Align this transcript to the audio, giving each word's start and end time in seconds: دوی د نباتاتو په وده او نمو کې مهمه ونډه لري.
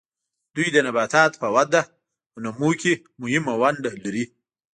دوی 0.55 0.67
د 0.71 0.77
نباتاتو 0.87 1.39
په 1.41 1.47
وده 1.55 1.81
او 2.31 2.37
نمو 2.45 2.69
کې 2.81 2.93
مهمه 3.21 3.53
ونډه 3.61 3.91
لري. 4.03 4.25